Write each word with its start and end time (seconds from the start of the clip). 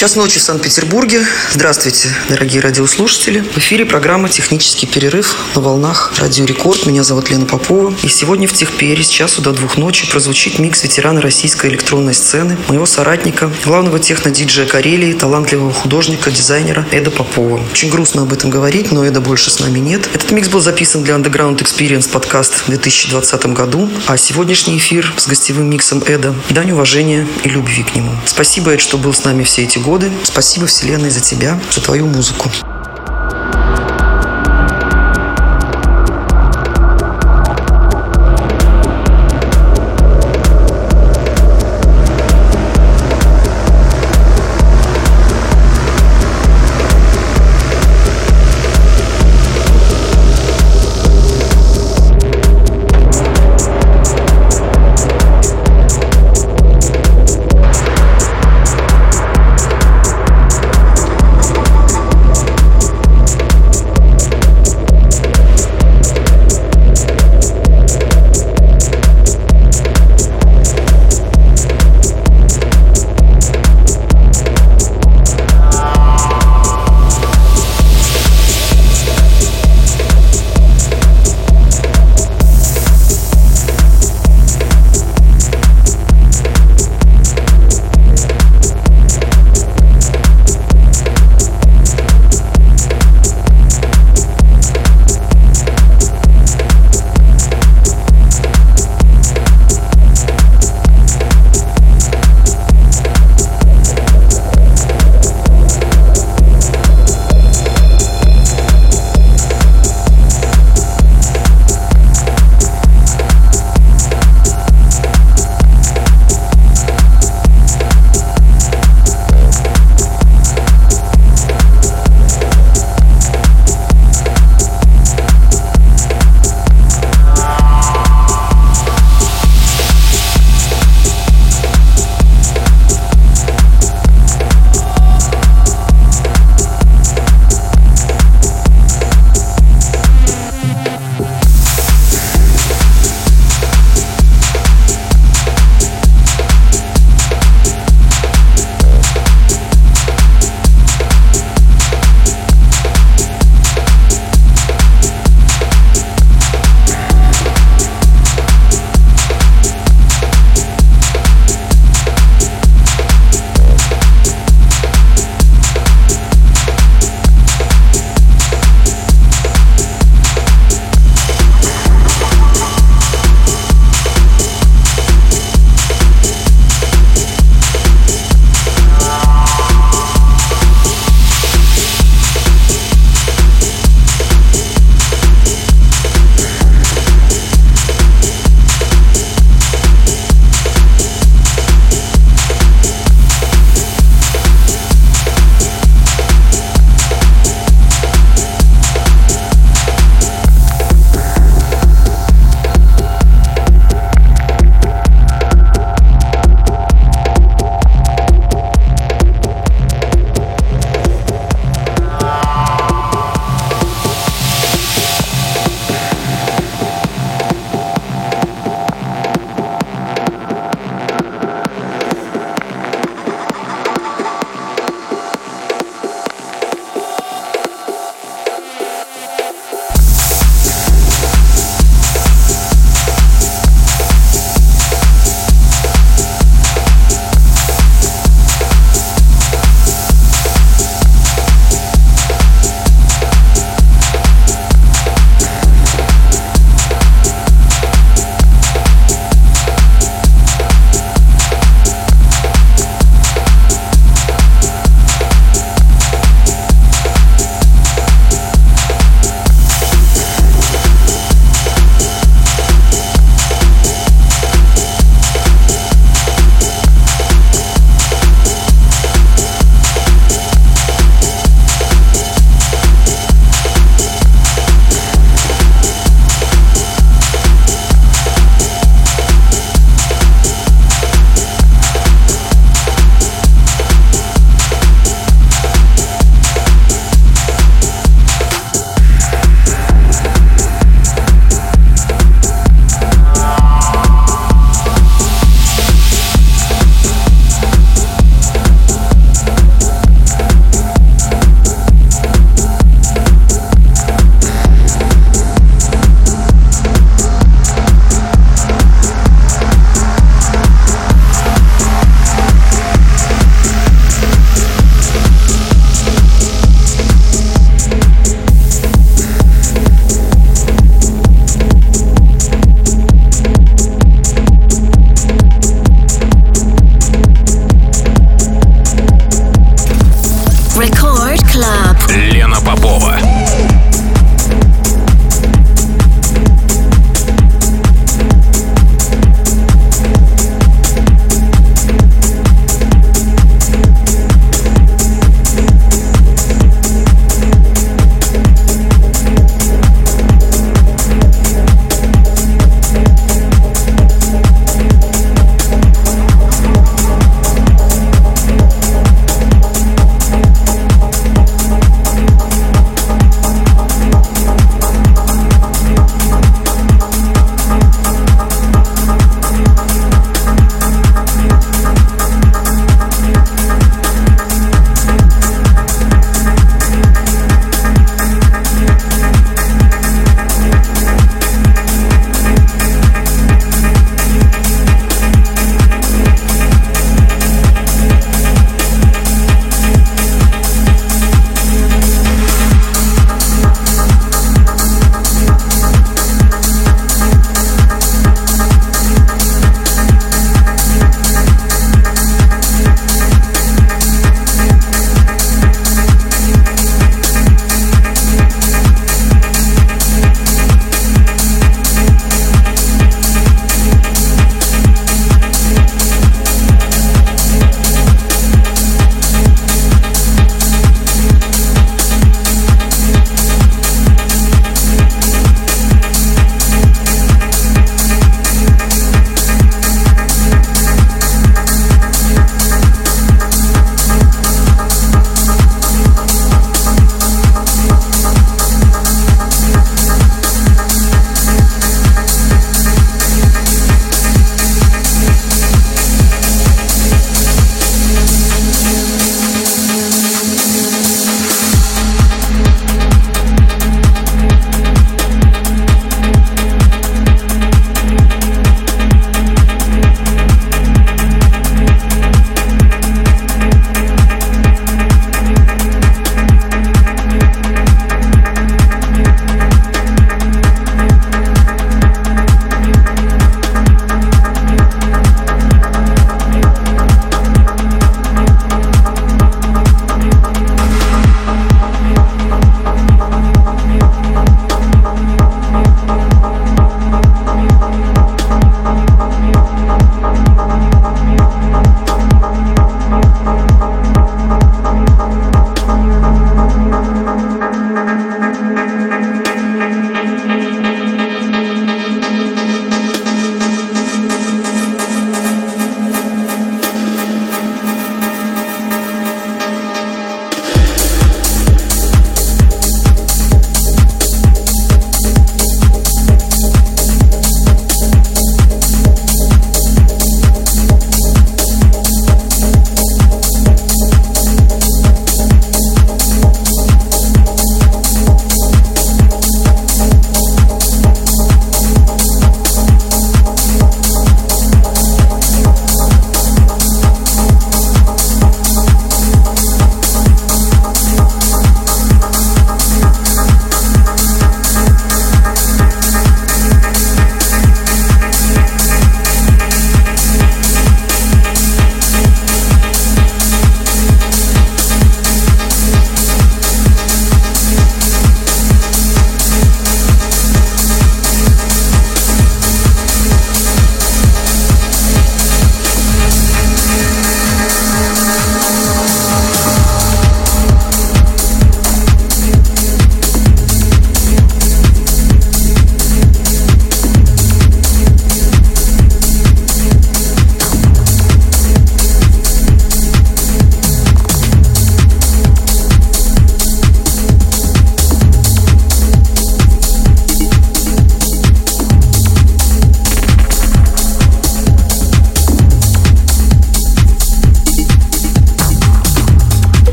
Час 0.00 0.16
ночи 0.16 0.38
в 0.38 0.42
Санкт-Петербурге. 0.42 1.26
Здравствуйте, 1.52 2.08
дорогие 2.30 2.62
радиослушатели. 2.62 3.40
В 3.40 3.58
эфире 3.58 3.84
программа 3.84 4.30
«Технический 4.30 4.86
перерыв» 4.86 5.36
на 5.54 5.60
волнах 5.60 6.14
«Радио 6.16 6.46
Рекорд». 6.46 6.86
Меня 6.86 7.04
зовут 7.04 7.28
Лена 7.28 7.44
Попова. 7.44 7.92
И 8.02 8.08
сегодня 8.08 8.48
в 8.48 8.54
Техпере 8.54 9.02
с 9.04 9.08
часу 9.08 9.42
до 9.42 9.52
двух 9.52 9.76
ночи 9.76 10.10
прозвучит 10.10 10.58
микс 10.58 10.82
ветерана 10.84 11.20
российской 11.20 11.68
электронной 11.68 12.14
сцены, 12.14 12.56
моего 12.68 12.86
соратника, 12.86 13.52
главного 13.66 13.98
техно-диджея 13.98 14.64
Карелии, 14.64 15.12
талантливого 15.12 15.70
художника, 15.70 16.30
дизайнера 16.30 16.86
Эда 16.92 17.10
Попова. 17.10 17.60
Очень 17.70 17.90
грустно 17.90 18.22
об 18.22 18.32
этом 18.32 18.48
говорить, 18.48 18.92
но 18.92 19.04
Эда 19.04 19.20
больше 19.20 19.50
с 19.50 19.60
нами 19.60 19.80
нет. 19.80 20.08
Этот 20.14 20.30
микс 20.30 20.48
был 20.48 20.60
записан 20.60 21.04
для 21.04 21.16
Underground 21.16 21.58
Experience 21.58 22.08
подкаст 22.08 22.62
в 22.62 22.70
2020 22.70 23.46
году, 23.48 23.90
а 24.06 24.16
сегодняшний 24.16 24.78
эфир 24.78 25.12
с 25.18 25.28
гостевым 25.28 25.68
миксом 25.68 26.02
Эда– 26.06 26.34
дань 26.48 26.70
уважения 26.70 27.28
и 27.44 27.50
любви 27.50 27.82
к 27.82 27.94
нему. 27.94 28.12
Спасибо, 28.24 28.72
Эд, 28.72 28.80
что 28.80 28.96
был 28.96 29.12
с 29.12 29.24
нами 29.24 29.42
все 29.42 29.64
эти 29.64 29.76
годы 29.76 29.89
годы. 29.90 30.12
Спасибо 30.22 30.66
Вселенной 30.66 31.10
за 31.10 31.20
тебя, 31.20 31.58
за 31.72 31.80
твою 31.80 32.06
музыку. 32.06 32.48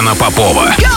Лена 0.00 0.14
Попова. 0.14 0.89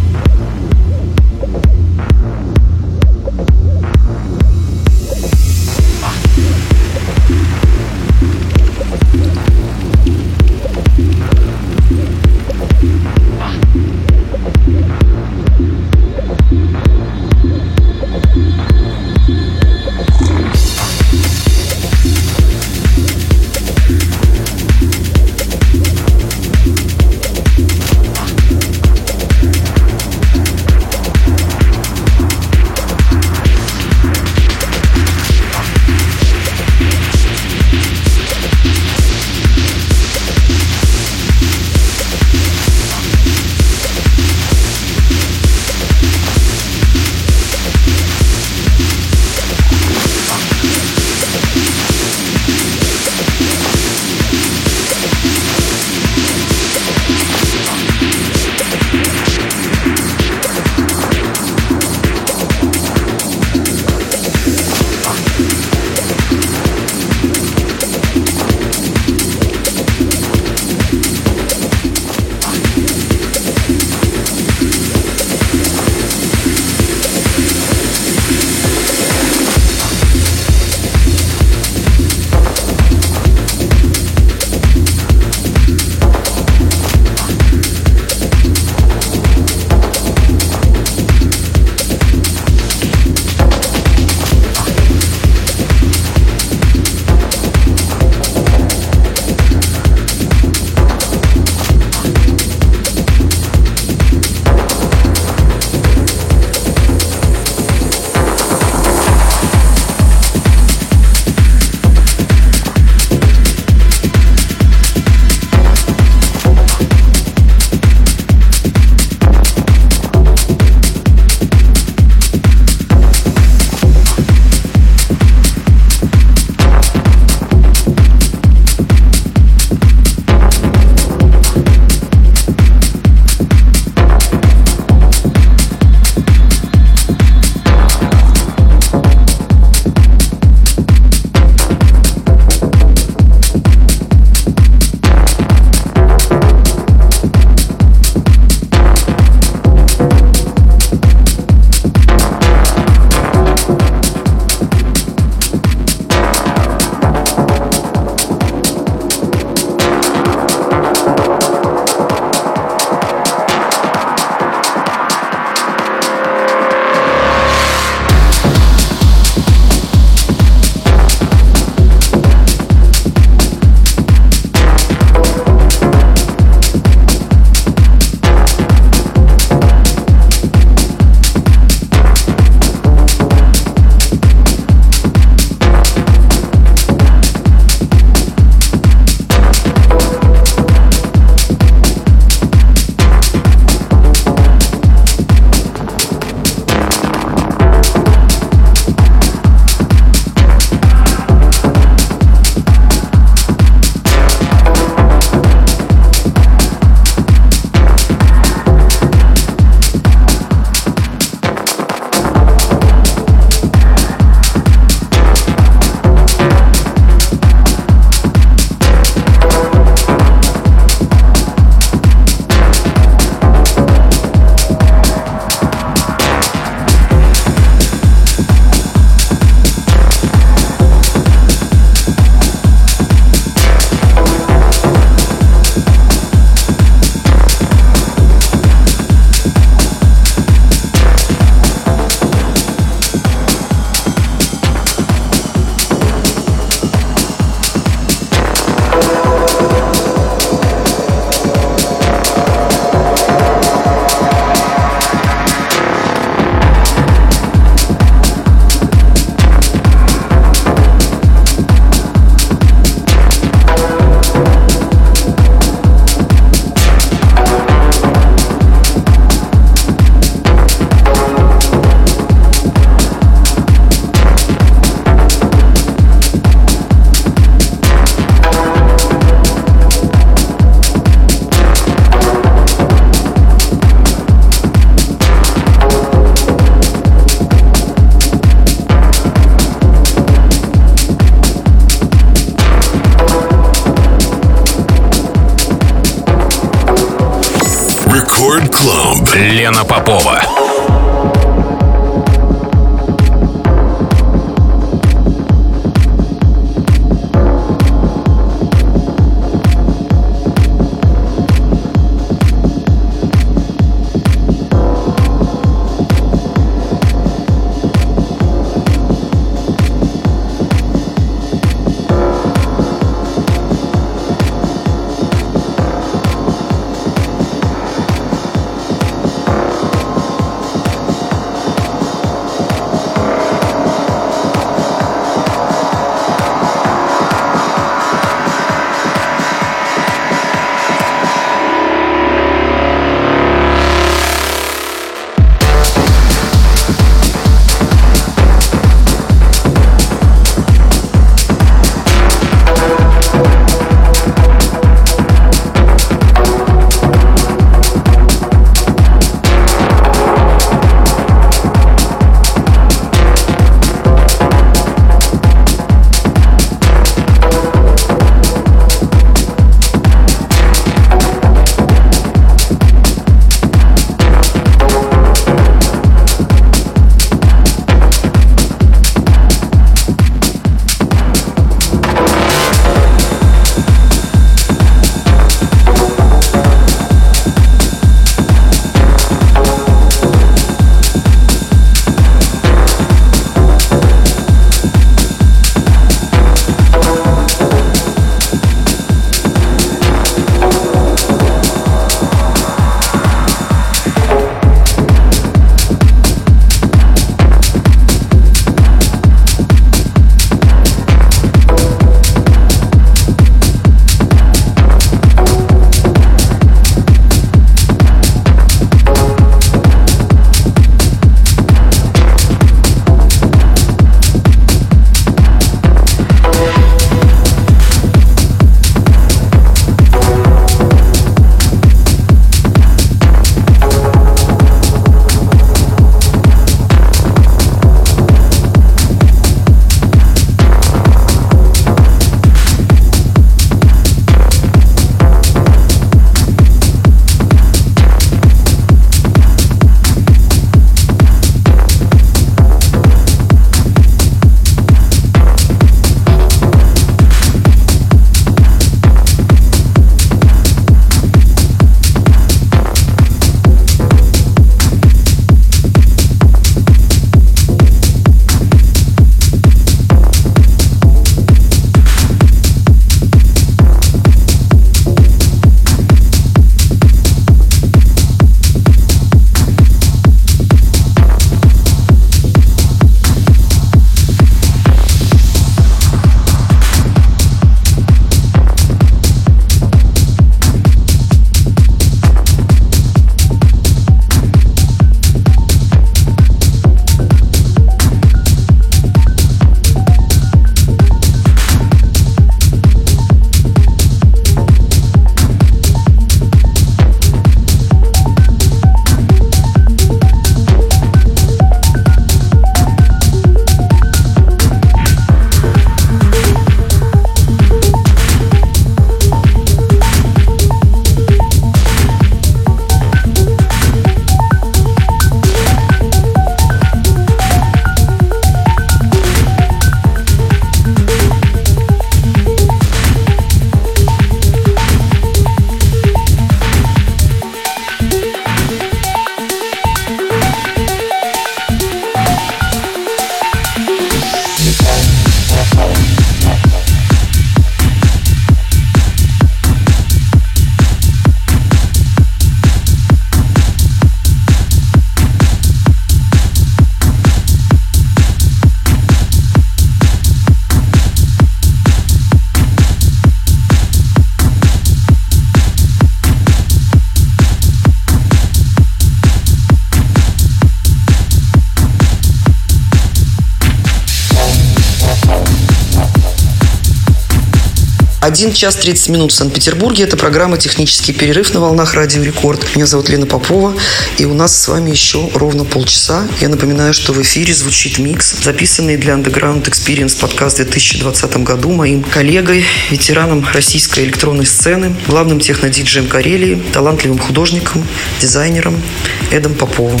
1 578.34 578.52
час 578.52 578.74
30 578.74 579.10
минут 579.10 579.30
в 579.30 579.34
Санкт-Петербурге. 579.36 580.02
Это 580.02 580.16
программа 580.16 580.58
«Технический 580.58 581.12
перерыв» 581.12 581.54
на 581.54 581.60
волнах 581.60 581.94
Радио 581.94 582.20
Рекорд. 582.20 582.74
Меня 582.74 582.84
зовут 582.84 583.08
Лена 583.08 583.26
Попова, 583.26 583.74
и 584.18 584.24
у 584.24 584.34
нас 584.34 584.60
с 584.60 584.66
вами 584.66 584.90
еще 584.90 585.30
ровно 585.34 585.64
полчаса. 585.64 586.26
Я 586.40 586.48
напоминаю, 586.48 586.92
что 586.94 587.12
в 587.12 587.22
эфире 587.22 587.54
звучит 587.54 587.98
микс, 587.98 588.34
записанный 588.42 588.96
для 588.96 589.14
Underground 589.14 589.62
Experience 589.66 590.18
подкаст 590.18 590.58
в 590.58 590.64
2020 590.64 591.36
году 591.44 591.70
моим 591.70 592.02
коллегой, 592.02 592.64
ветераном 592.90 593.46
российской 593.54 594.02
электронной 594.02 594.46
сцены, 594.46 594.96
главным 595.06 595.38
технодиджеем 595.38 596.08
Карелии, 596.08 596.60
талантливым 596.72 597.20
художником, 597.20 597.86
дизайнером 598.20 598.82
Эдом 599.30 599.54
Поповым. 599.54 600.00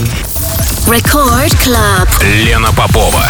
Record 0.88 1.54
Club. 1.64 2.08
Лена 2.44 2.72
Попова. 2.72 3.22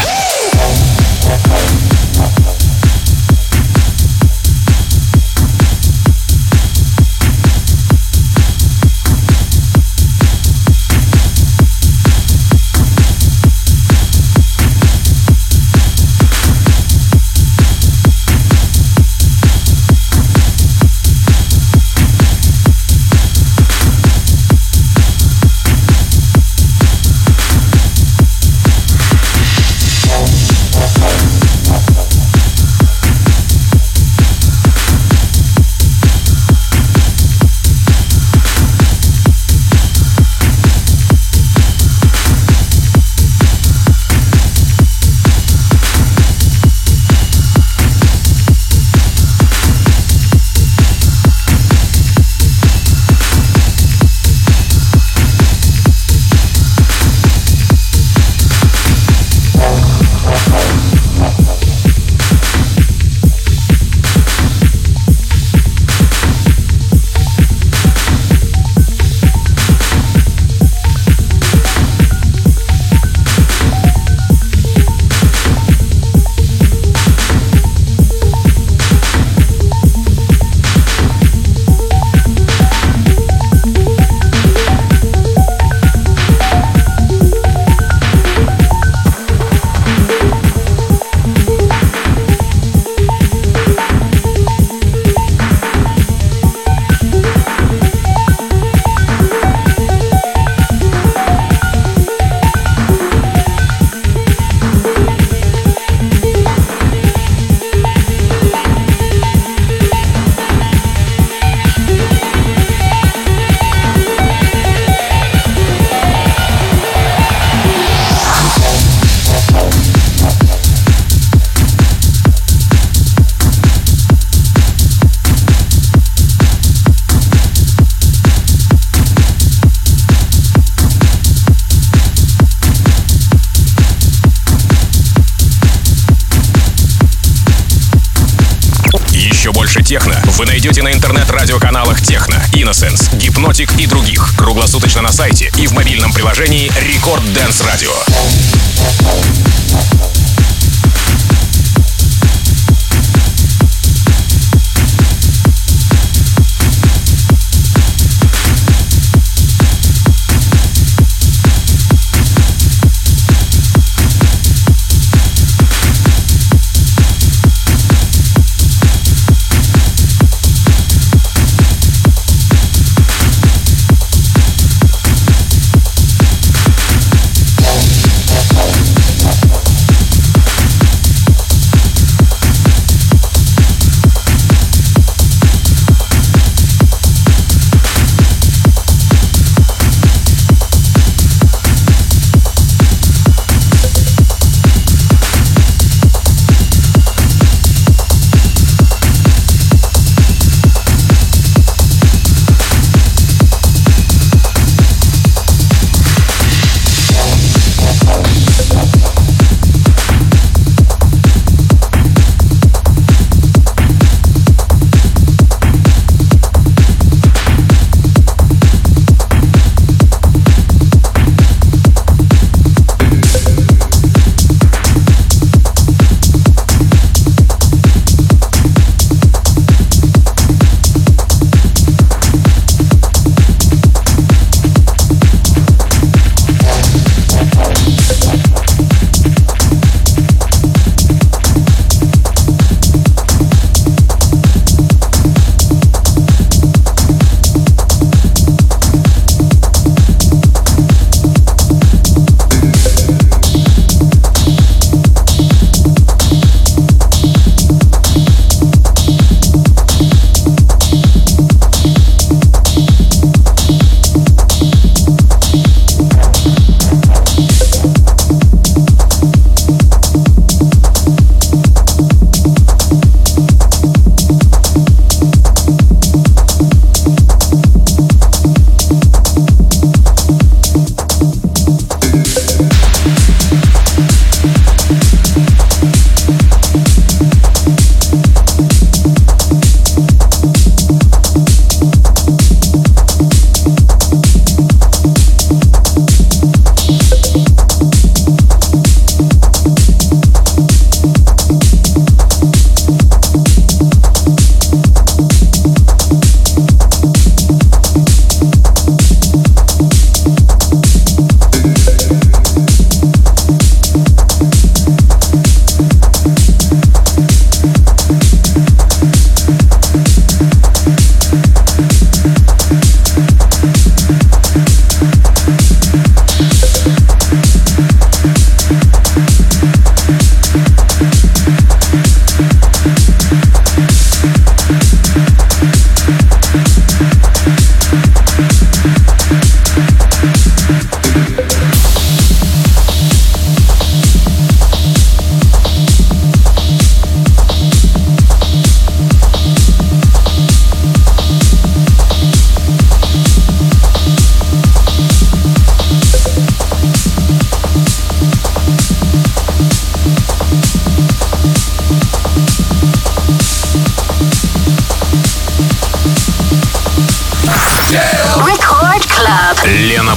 мобильном 146.05 146.13
приложении 146.13 146.71
Рекорд 146.81 147.23
Дэнс 147.33 147.61
Радио. 147.61 147.93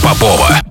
Попова. 0.03 0.68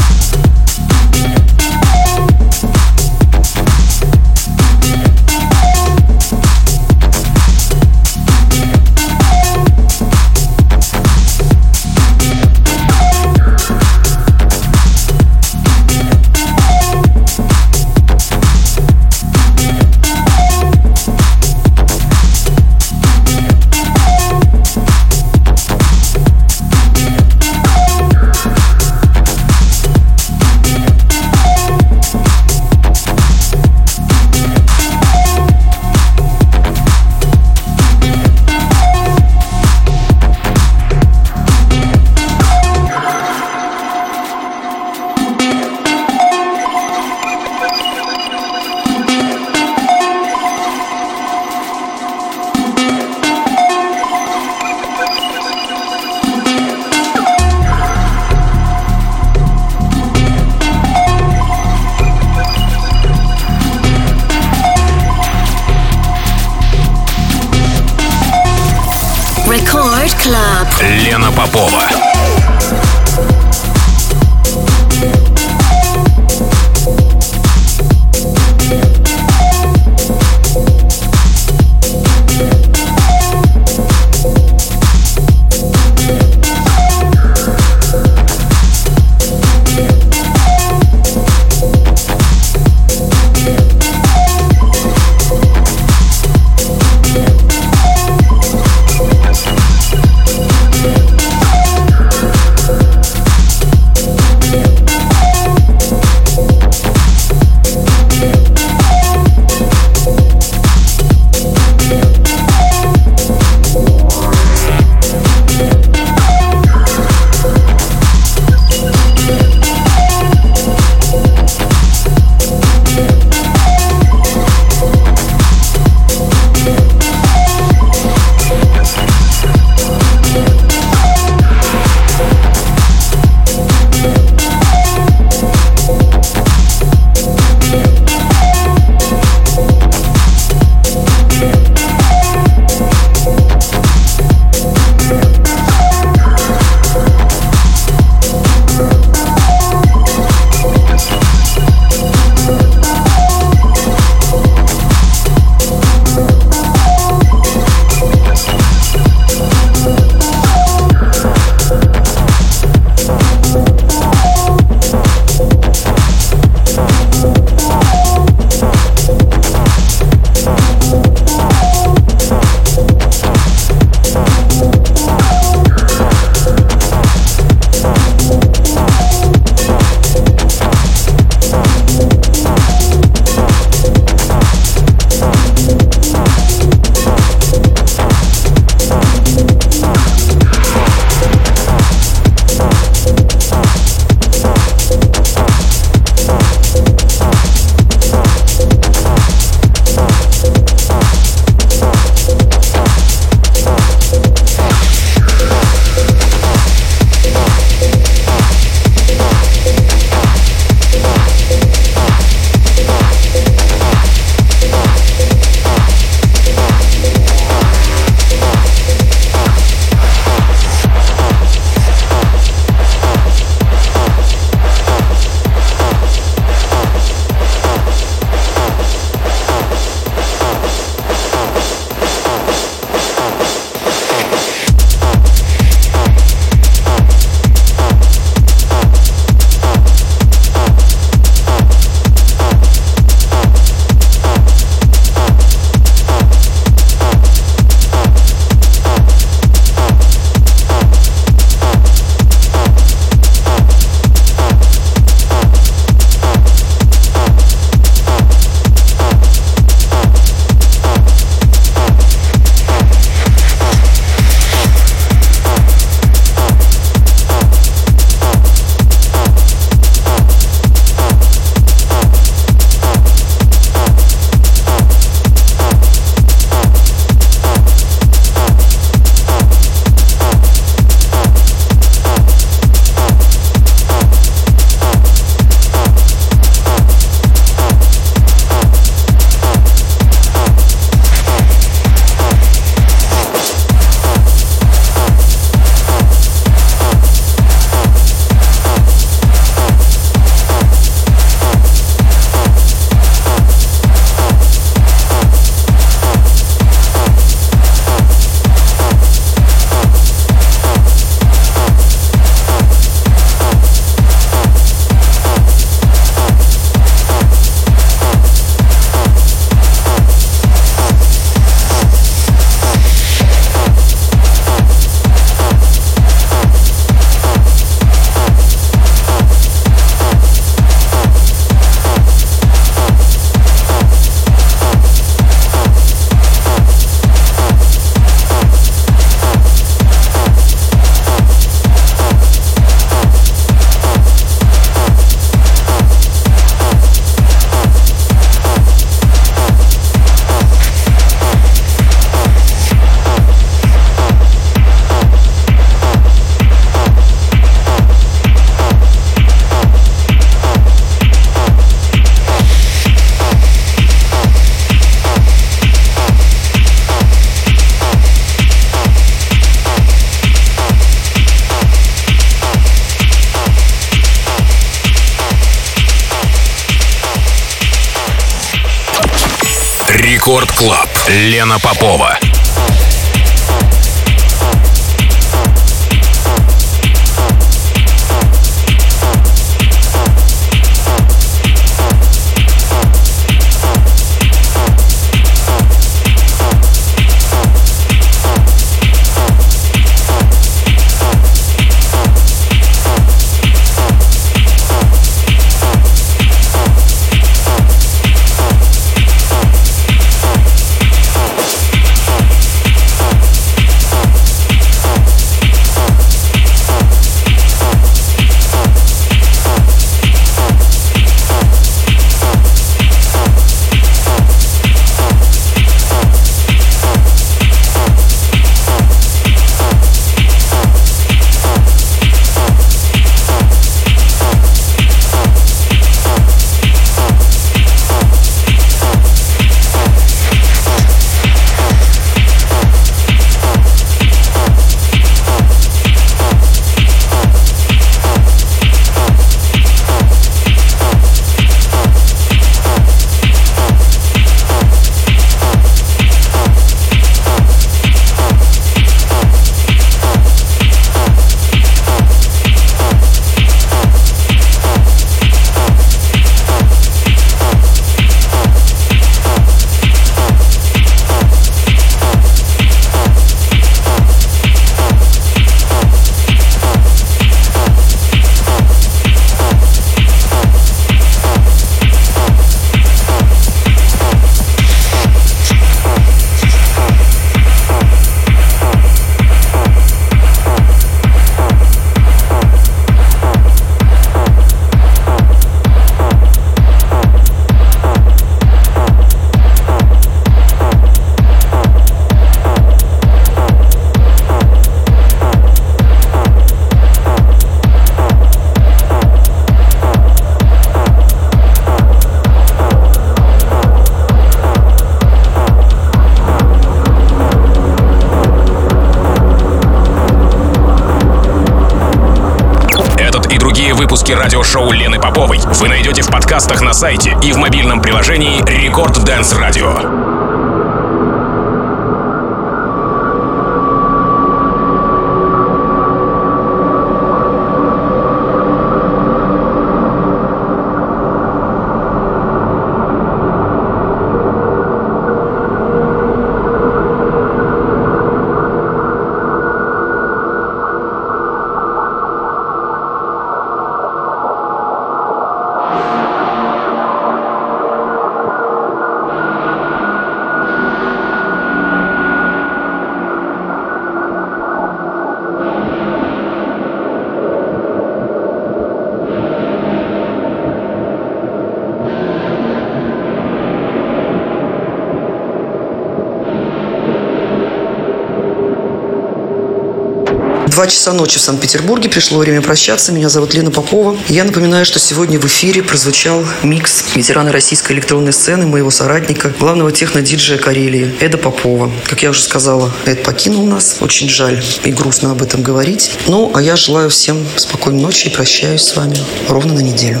Часа 580.68 580.92
ночи 580.92 581.18
в 581.18 581.22
Санкт-Петербурге. 581.22 581.88
Пришло 581.88 582.18
время 582.18 582.42
прощаться. 582.42 582.92
Меня 582.92 583.08
зовут 583.08 583.34
Лена 583.34 583.50
Попова. 583.50 583.96
Я 584.08 584.24
напоминаю, 584.24 584.64
что 584.64 584.78
сегодня 584.78 585.18
в 585.18 585.26
эфире 585.26 585.62
прозвучал 585.62 586.24
микс 586.42 586.84
ветерана 586.94 587.32
российской 587.32 587.72
электронной 587.72 588.12
сцены, 588.12 588.46
моего 588.46 588.70
соратника, 588.70 589.32
главного 589.38 589.72
техно-диджея 589.72 590.38
Карелии, 590.38 590.94
Эда 591.00 591.18
Попова. 591.18 591.70
Как 591.86 592.02
я 592.02 592.10
уже 592.10 592.22
сказала, 592.22 592.72
Эд 592.86 593.02
покинул 593.02 593.46
нас. 593.46 593.76
Очень 593.80 594.08
жаль 594.08 594.42
и 594.64 594.72
грустно 594.72 595.12
об 595.12 595.22
этом 595.22 595.42
говорить. 595.42 595.92
Ну, 596.06 596.30
а 596.34 596.42
я 596.42 596.56
желаю 596.56 596.90
всем 596.90 597.26
спокойной 597.36 597.82
ночи 597.82 598.08
и 598.08 598.10
прощаюсь 598.10 598.62
с 598.62 598.76
вами 598.76 598.98
ровно 599.28 599.54
на 599.54 599.60
неделю. 599.60 600.00